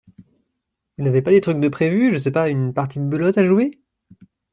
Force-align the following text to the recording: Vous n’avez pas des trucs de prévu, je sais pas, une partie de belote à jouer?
Vous 0.97 1.03
n’avez 1.03 1.21
pas 1.21 1.29
des 1.29 1.41
trucs 1.41 1.59
de 1.59 1.69
prévu, 1.69 2.11
je 2.11 2.17
sais 2.17 2.31
pas, 2.31 2.49
une 2.49 2.73
partie 2.73 2.97
de 2.97 3.03
belote 3.05 3.37
à 3.37 3.45
jouer? 3.45 3.77